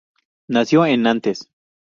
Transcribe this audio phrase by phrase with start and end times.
[0.47, 1.47] Nació en Nantes.